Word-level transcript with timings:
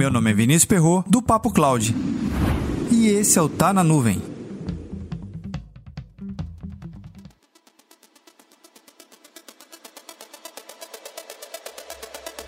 Meu 0.00 0.10
nome 0.10 0.30
é 0.30 0.32
Vinícius 0.32 0.64
Perro 0.64 1.04
do 1.06 1.20
Papo 1.20 1.50
Cloud. 1.50 1.94
E 2.90 3.08
esse 3.08 3.38
é 3.38 3.42
o 3.42 3.50
Tá 3.50 3.70
na 3.70 3.84
Nuvem. 3.84 4.22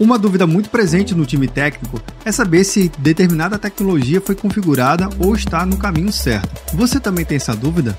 Uma 0.00 0.18
dúvida 0.18 0.46
muito 0.46 0.70
presente 0.70 1.14
no 1.14 1.26
time 1.26 1.46
técnico 1.46 2.00
é 2.24 2.32
saber 2.32 2.64
se 2.64 2.90
determinada 2.98 3.58
tecnologia 3.58 4.22
foi 4.22 4.34
configurada 4.34 5.10
ou 5.18 5.34
está 5.34 5.66
no 5.66 5.76
caminho 5.76 6.10
certo. 6.10 6.48
Você 6.74 6.98
também 6.98 7.26
tem 7.26 7.36
essa 7.36 7.54
dúvida? 7.54 7.98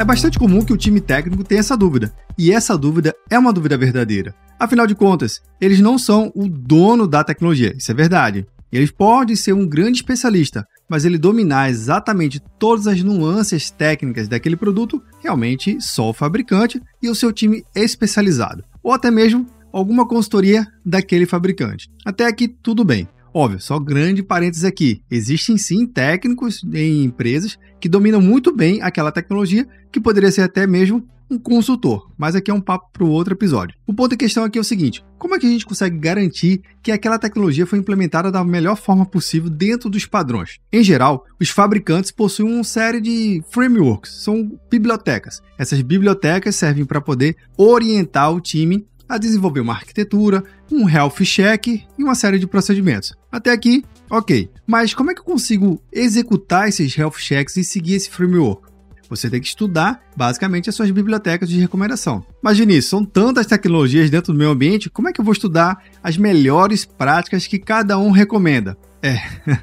É 0.00 0.04
bastante 0.04 0.38
comum 0.38 0.64
que 0.64 0.72
o 0.72 0.78
time 0.78 0.98
técnico 0.98 1.44
tenha 1.44 1.60
essa 1.60 1.76
dúvida, 1.76 2.10
e 2.38 2.50
essa 2.50 2.74
dúvida 2.78 3.14
é 3.28 3.38
uma 3.38 3.52
dúvida 3.52 3.76
verdadeira. 3.76 4.34
Afinal 4.58 4.86
de 4.86 4.94
contas, 4.94 5.42
eles 5.60 5.78
não 5.78 5.98
são 5.98 6.32
o 6.34 6.48
dono 6.48 7.06
da 7.06 7.22
tecnologia, 7.22 7.74
isso 7.76 7.90
é 7.90 7.94
verdade. 7.94 8.46
Eles 8.72 8.90
podem 8.90 9.36
ser 9.36 9.52
um 9.52 9.68
grande 9.68 9.98
especialista, 9.98 10.66
mas 10.88 11.04
ele 11.04 11.18
dominar 11.18 11.68
exatamente 11.68 12.40
todas 12.58 12.86
as 12.86 13.02
nuances 13.02 13.70
técnicas 13.70 14.26
daquele 14.26 14.56
produto, 14.56 15.02
realmente 15.22 15.76
só 15.82 16.08
o 16.08 16.14
fabricante 16.14 16.80
e 17.02 17.10
o 17.10 17.14
seu 17.14 17.30
time 17.30 17.62
especializado, 17.74 18.64
ou 18.82 18.94
até 18.94 19.10
mesmo 19.10 19.46
alguma 19.70 20.08
consultoria 20.08 20.66
daquele 20.82 21.26
fabricante. 21.26 21.90
Até 22.06 22.26
aqui 22.26 22.48
tudo 22.48 22.84
bem. 22.84 23.06
Óbvio, 23.32 23.60
só 23.60 23.78
grande 23.78 24.22
parênteses 24.22 24.64
aqui. 24.64 25.02
Existem 25.10 25.56
sim 25.56 25.86
técnicos 25.86 26.62
em 26.72 27.04
empresas 27.04 27.58
que 27.80 27.88
dominam 27.88 28.20
muito 28.20 28.54
bem 28.54 28.82
aquela 28.82 29.12
tecnologia, 29.12 29.66
que 29.92 30.00
poderia 30.00 30.30
ser 30.30 30.42
até 30.42 30.66
mesmo 30.66 31.06
um 31.30 31.38
consultor, 31.38 32.10
mas 32.18 32.34
aqui 32.34 32.50
é 32.50 32.54
um 32.54 32.60
papo 32.60 32.90
para 32.92 33.04
o 33.04 33.08
outro 33.08 33.34
episódio. 33.34 33.76
O 33.86 33.94
ponto 33.94 34.14
em 34.14 34.18
questão 34.18 34.42
aqui 34.42 34.58
é 34.58 34.60
o 34.60 34.64
seguinte: 34.64 35.04
como 35.16 35.34
é 35.34 35.38
que 35.38 35.46
a 35.46 35.48
gente 35.48 35.64
consegue 35.64 35.96
garantir 35.96 36.60
que 36.82 36.90
aquela 36.90 37.18
tecnologia 37.18 37.66
foi 37.66 37.78
implementada 37.78 38.32
da 38.32 38.42
melhor 38.42 38.76
forma 38.76 39.06
possível 39.06 39.48
dentro 39.48 39.88
dos 39.88 40.04
padrões? 40.04 40.58
Em 40.72 40.82
geral, 40.82 41.24
os 41.40 41.48
fabricantes 41.48 42.10
possuem 42.10 42.52
uma 42.52 42.64
série 42.64 43.00
de 43.00 43.42
frameworks, 43.50 44.22
são 44.24 44.58
bibliotecas. 44.68 45.40
Essas 45.56 45.80
bibliotecas 45.82 46.56
servem 46.56 46.84
para 46.84 47.00
poder 47.00 47.36
orientar 47.56 48.34
o 48.34 48.40
time 48.40 48.84
a 49.10 49.18
desenvolver 49.18 49.60
uma 49.60 49.72
arquitetura, 49.72 50.44
um 50.70 50.88
health 50.88 51.24
check 51.24 51.66
e 51.66 51.84
uma 51.98 52.14
série 52.14 52.38
de 52.38 52.46
procedimentos. 52.46 53.12
Até 53.30 53.50
aqui, 53.50 53.84
ok. 54.08 54.48
Mas 54.64 54.94
como 54.94 55.10
é 55.10 55.14
que 55.14 55.20
eu 55.20 55.24
consigo 55.24 55.82
executar 55.92 56.68
esses 56.68 56.96
health 56.96 57.18
checks 57.18 57.56
e 57.56 57.64
seguir 57.64 57.94
esse 57.94 58.08
framework? 58.08 58.70
Você 59.08 59.28
tem 59.28 59.40
que 59.40 59.48
estudar, 59.48 60.00
basicamente, 60.16 60.70
as 60.70 60.76
suas 60.76 60.92
bibliotecas 60.92 61.48
de 61.48 61.58
recomendação. 61.58 62.24
Imagine 62.40 62.76
isso, 62.76 62.90
são 62.90 63.04
tantas 63.04 63.44
tecnologias 63.44 64.08
dentro 64.08 64.32
do 64.32 64.38
meu 64.38 64.50
ambiente, 64.50 64.88
como 64.88 65.08
é 65.08 65.12
que 65.12 65.20
eu 65.20 65.24
vou 65.24 65.32
estudar 65.32 65.82
as 66.00 66.16
melhores 66.16 66.84
práticas 66.84 67.48
que 67.48 67.58
cada 67.58 67.98
um 67.98 68.12
recomenda? 68.12 68.78
É, 69.02 69.16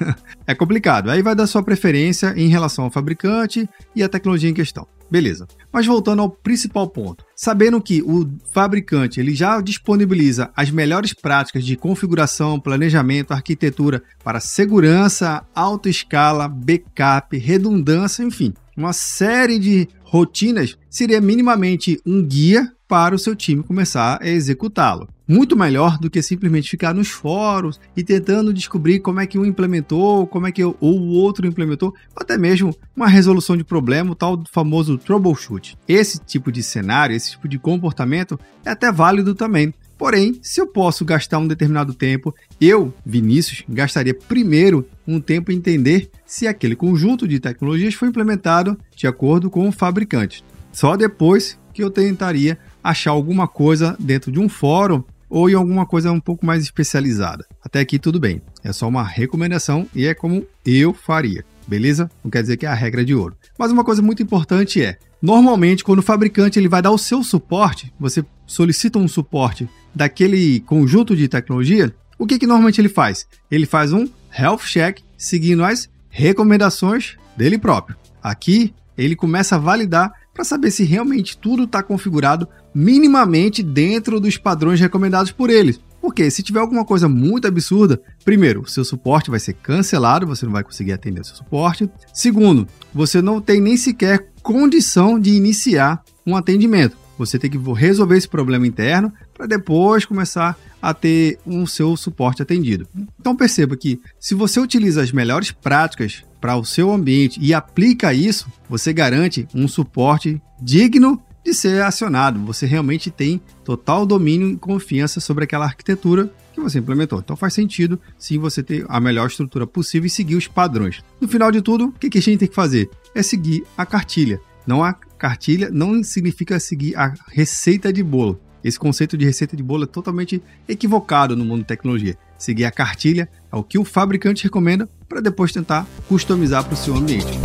é 0.46 0.54
complicado. 0.54 1.10
Aí 1.10 1.22
vai 1.22 1.34
da 1.34 1.48
sua 1.48 1.64
preferência 1.64 2.34
em 2.36 2.50
relação 2.50 2.84
ao 2.84 2.92
fabricante 2.92 3.70
e 3.96 4.04
à 4.04 4.10
tecnologia 4.10 4.50
em 4.50 4.54
questão. 4.54 4.86
Beleza. 5.10 5.48
Mas 5.72 5.86
voltando 5.86 6.22
ao 6.22 6.30
principal 6.30 6.88
ponto, 6.88 7.24
sabendo 7.36 7.82
que 7.82 8.02
o 8.02 8.30
fabricante 8.52 9.20
ele 9.20 9.34
já 9.34 9.62
disponibiliza 9.62 10.52
as 10.56 10.70
melhores 10.70 11.14
práticas 11.14 11.66
de 11.66 11.76
configuração, 11.76 12.60
planejamento, 12.60 13.32
arquitetura 13.32 14.02
para 14.24 14.40
segurança, 14.40 15.46
alta 15.56 15.90
escala, 15.90 16.48
backup, 16.48 17.38
redundância, 17.38 18.24
enfim, 18.24 18.54
uma 18.76 18.94
série 18.94 19.58
de 19.58 19.88
rotinas 20.04 20.78
seria 20.90 21.20
minimamente 21.20 22.00
um 22.06 22.24
guia 22.24 22.72
para 22.88 23.14
o 23.14 23.20
seu 23.20 23.36
time 23.36 23.64
começar 23.64 24.20
a 24.22 24.28
executá-lo. 24.28 25.10
Muito 25.28 25.58
melhor 25.58 25.98
do 25.98 26.10
que 26.10 26.22
simplesmente 26.22 26.70
ficar 26.70 26.94
nos 26.94 27.10
fóruns 27.10 27.80
e 27.98 28.04
tentando 28.04 28.54
descobrir 28.54 29.00
como 29.00 29.20
é 29.20 29.28
que 29.28 29.38
um 29.38 29.46
implementou, 29.46 30.26
como 30.26 30.48
é 30.48 30.52
que 30.52 30.64
o 30.64 30.76
outro 30.80 31.46
implementou, 31.46 31.90
ou 32.16 32.22
até 32.22 32.38
mesmo 32.38 32.74
uma 32.96 33.10
resolução 33.10 33.58
de 33.58 33.64
problema, 33.64 34.12
o 34.12 34.16
tal 34.16 34.42
famoso 34.50 34.98
troubleshoot. 34.98 35.78
Esse 35.86 36.20
tipo 36.20 36.50
de 36.50 36.64
cenário, 36.64 37.16
esse 37.16 37.32
tipo 37.32 37.48
de 37.48 37.60
comportamento 37.60 38.40
é 38.64 38.70
até 38.70 38.90
válido 38.90 39.36
também. 39.36 39.74
Porém, 39.98 40.40
se 40.44 40.62
eu 40.62 40.68
posso 40.68 41.04
gastar 41.04 41.40
um 41.40 41.48
determinado 41.48 41.94
tempo, 41.94 42.34
eu, 42.62 42.94
Vinícius, 43.04 43.64
gastaria 43.68 44.14
primeiro 44.14 44.88
um 45.08 45.20
tempo 45.20 45.52
em 45.52 45.56
entender 45.56 46.10
se 46.26 46.48
aquele 46.48 46.76
conjunto 46.76 47.28
de 47.28 47.40
tecnologias 47.40 47.96
foi 47.96 48.08
implementado 48.08 48.78
de 48.96 49.08
acordo 49.08 49.50
com 49.50 49.68
o 49.68 49.72
fabricante. 49.72 50.44
Só 50.72 50.96
depois 50.96 51.58
que 51.74 51.84
eu 51.84 51.90
tentaria 51.90 52.60
achar 52.90 53.12
alguma 53.12 53.48
coisa 53.48 53.98
dentro 54.00 54.32
de 54.32 54.40
um 54.40 54.48
fórum 54.48 55.04
ou 55.30 55.50
em 55.50 55.54
alguma 55.54 55.86
coisa 55.86 56.10
um 56.10 56.22
pouco 56.22 56.46
mais 56.46 56.64
especializada. 56.64 57.46
Até 57.62 57.82
aqui 57.82 58.00
tudo 58.00 58.18
bem, 58.18 58.42
é 58.64 58.72
só 58.72 58.88
uma 58.88 59.04
recomendação 59.04 59.86
e 59.94 60.06
é 60.06 60.14
como 60.14 60.46
eu 60.66 60.94
faria, 60.94 61.44
beleza? 61.68 62.10
Não 62.24 62.32
quer 62.32 62.42
dizer 62.42 62.56
que 62.56 62.66
é 62.66 62.70
a 62.70 62.74
regra 62.74 63.04
de 63.04 63.14
ouro. 63.14 63.36
Mas 63.60 63.72
uma 63.72 63.84
coisa 63.84 64.02
muito 64.02 64.24
importante 64.24 64.82
é, 64.82 64.98
normalmente 65.22 65.84
quando 65.84 66.00
o 66.00 66.04
fabricante 66.04 66.58
ele 66.58 66.70
vai 66.70 66.82
dar 66.82 66.92
o 66.92 66.98
seu 66.98 67.24
suporte, 67.24 67.94
você 68.00 68.24
solicita 68.46 68.98
um 68.98 69.08
suporte 69.08 69.68
daquele 69.94 70.62
conjunto 70.62 71.14
de 71.14 71.28
tecnologia, 71.28 71.94
o 72.18 72.26
que, 72.26 72.40
que 72.40 72.48
normalmente 72.48 72.80
ele 72.80 72.90
faz? 72.90 73.28
Ele 73.52 73.66
faz 73.66 73.92
um 73.92 74.08
health 74.38 74.62
check 74.66 75.00
seguindo 75.18 75.64
as 75.64 75.90
recomendações 76.10 77.18
dele 77.36 77.58
próprio. 77.58 77.98
Aqui 78.24 78.74
ele 78.98 79.16
começa 79.16 79.56
a 79.56 79.60
validar 79.60 80.12
para 80.38 80.46
saber 80.46 80.70
se 80.70 80.84
realmente 80.84 81.36
tudo 81.36 81.64
está 81.64 81.82
configurado 81.82 82.48
minimamente 82.72 83.64
dentro 83.64 84.20
dos 84.20 84.38
padrões 84.38 84.80
recomendados 84.80 85.32
por 85.32 85.50
eles. 85.50 85.80
Porque 86.00 86.30
se 86.30 86.44
tiver 86.44 86.60
alguma 86.60 86.86
coisa 86.86 87.10
muito 87.10 87.48
absurda, 87.48 88.00
primeiro, 88.24 88.70
seu 88.70 88.86
suporte 88.86 89.32
vai 89.32 89.40
ser 89.40 89.54
cancelado, 89.54 90.28
você 90.28 90.46
não 90.46 90.54
vai 90.54 90.64
conseguir 90.64 90.94
atender 90.94 91.22
o 91.22 91.26
seu 91.26 91.36
suporte. 91.36 91.90
Segundo, 92.14 92.68
você 92.94 93.20
não 93.20 93.42
tem 93.42 93.60
nem 93.60 93.76
sequer 93.76 94.28
condição 94.44 95.20
de 95.20 95.32
iniciar 95.32 96.04
um 96.24 96.36
atendimento. 96.36 96.96
Você 97.18 97.40
tem 97.40 97.50
que 97.50 97.58
resolver 97.58 98.16
esse 98.16 98.30
problema 98.30 98.68
interno 98.68 99.12
para 99.34 99.48
depois 99.48 100.06
começar 100.06 100.56
a 100.80 100.94
ter 100.94 101.40
um 101.48 101.66
seu 101.66 101.98
suporte 101.98 102.44
atendido. 102.44 102.88
Então 103.20 103.36
perceba 103.36 103.76
que 103.76 104.00
se 104.20 104.36
você 104.36 104.60
utiliza 104.60 105.02
as 105.02 105.12
melhores 105.12 105.52
práticas 105.52 106.24
para 106.40 106.56
o 106.56 106.66
seu 106.66 106.92
ambiente 106.92 107.40
e 107.42 107.54
aplica 107.54 108.14
isso, 108.14 108.52
você 108.70 108.94
garante 108.94 109.48
um 109.54 109.68
suporte 109.68 110.42
digno 110.62 111.22
de 111.44 111.54
ser 111.54 111.82
acionado. 111.82 112.40
Você 112.46 112.66
realmente 112.66 113.10
tem 113.10 113.42
total 113.64 114.06
domínio 114.06 114.50
e 114.50 114.58
confiança 114.58 115.20
sobre 115.20 115.46
aquela 115.46 115.66
arquitetura 115.66 116.32
que 116.54 116.60
você 116.60 116.80
implementou. 116.80 117.20
Então 117.20 117.36
faz 117.36 117.54
sentido 117.54 118.00
sim 118.18 118.38
você 118.38 118.62
ter 118.62 118.86
a 118.90 119.00
melhor 119.00 119.28
estrutura 119.28 119.66
possível 119.66 120.08
e 120.08 120.10
seguir 120.10 120.36
os 120.36 120.48
padrões. 120.48 121.04
No 121.22 121.28
final 121.28 121.52
de 121.52 121.62
tudo, 121.62 121.86
o 121.86 121.92
que 121.94 122.18
a 122.18 122.22
gente 122.22 122.40
tem 122.40 122.48
que 122.48 122.56
fazer? 122.56 122.90
É 123.16 123.24
seguir 123.24 123.64
a 123.78 123.86
cartilha. 123.86 124.40
Não 124.66 124.84
a 124.84 124.92
cartilha 124.94 125.70
não 125.72 126.04
significa 126.04 126.60
seguir 126.60 126.98
a 126.98 127.14
receita 127.30 127.94
de 127.94 128.04
bolo. 128.04 128.40
Esse 128.64 128.78
conceito 128.78 129.18
de 129.18 129.24
receita 129.24 129.56
de 129.56 129.64
bolo 129.64 129.86
é 129.86 129.88
totalmente 129.88 130.44
equivocado 130.68 131.36
no 131.36 131.46
mundo 131.46 131.60
de 131.60 131.68
tecnologia. 131.68 132.18
Seguir 132.38 132.66
a 132.66 132.72
cartilha 132.72 133.30
é 133.52 133.56
o 133.56 133.64
que 133.64 133.78
o 133.78 133.86
fabricante 133.86 134.44
recomenda 134.44 134.90
para 135.08 135.22
depois 135.22 135.52
tentar 135.52 135.86
customizar 136.08 136.64
para 136.64 136.74
o 136.74 136.78
seu 136.78 136.96
ambiente. 136.96 137.38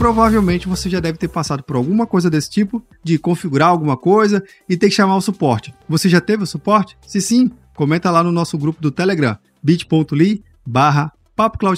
provavelmente 0.00 0.66
você 0.66 0.88
já 0.88 0.98
deve 0.98 1.18
ter 1.18 1.28
passado 1.28 1.62
por 1.62 1.76
alguma 1.76 2.06
coisa 2.06 2.30
desse 2.30 2.48
tipo, 2.48 2.82
de 3.04 3.18
configurar 3.18 3.68
alguma 3.68 3.98
coisa 3.98 4.42
e 4.66 4.74
ter 4.74 4.88
que 4.88 4.94
chamar 4.94 5.14
o 5.14 5.20
suporte. 5.20 5.74
Você 5.86 6.08
já 6.08 6.22
teve 6.22 6.42
o 6.42 6.46
suporte? 6.46 6.96
Se 7.06 7.20
sim, 7.20 7.50
comenta 7.76 8.10
lá 8.10 8.24
no 8.24 8.32
nosso 8.32 8.56
grupo 8.56 8.80
do 8.80 8.90
Telegram, 8.90 9.36
bit.ly 9.62 10.42
barra 10.66 11.12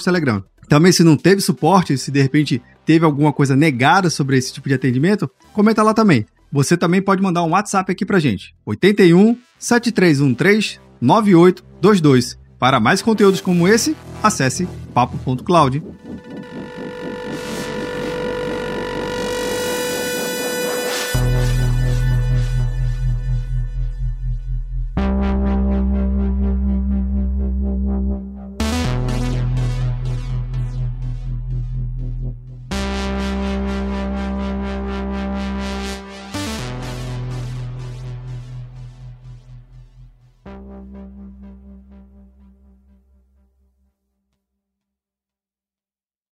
Telegram. 0.01 0.41
Também 0.67 0.91
se 0.91 1.03
não 1.03 1.17
teve 1.17 1.41
suporte, 1.41 1.97
se 1.97 2.11
de 2.11 2.21
repente 2.21 2.61
teve 2.85 3.05
alguma 3.05 3.31
coisa 3.31 3.55
negada 3.55 4.09
sobre 4.09 4.37
esse 4.37 4.53
tipo 4.53 4.67
de 4.67 4.75
atendimento, 4.75 5.29
comenta 5.53 5.83
lá 5.83 5.93
também. 5.93 6.25
Você 6.51 6.77
também 6.77 7.01
pode 7.01 7.21
mandar 7.21 7.43
um 7.43 7.51
WhatsApp 7.51 7.91
aqui 7.91 8.05
pra 8.05 8.19
gente. 8.19 8.55
81 8.65 9.37
7313 9.57 10.79
9822. 11.01 12.37
Para 12.59 12.79
mais 12.79 13.01
conteúdos 13.01 13.41
como 13.41 13.67
esse, 13.67 13.95
acesse 14.21 14.67
papo.cloud. 14.93 15.83